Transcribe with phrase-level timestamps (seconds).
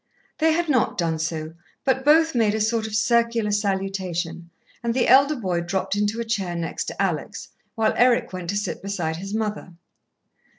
[0.39, 1.53] They had not done so,
[1.85, 4.49] but both made a sort of circular salutation,
[4.81, 8.57] and the elder boy dropped into a chair next to Alex, while Eric went to
[8.57, 9.73] sit beside his mother.